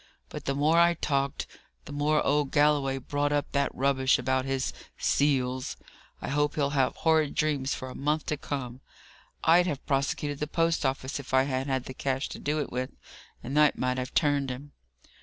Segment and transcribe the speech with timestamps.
[0.29, 1.45] but the more I talked,
[1.85, 5.77] the more old Galloway brought up that rubbish about his 'seals!'
[6.23, 8.81] I hope he'll have horrid dreams for a month to come!
[9.43, 12.71] I'd have prosecuted the post office if I had had the cash to do it
[12.71, 12.89] with,
[13.43, 14.71] and that might have turned him."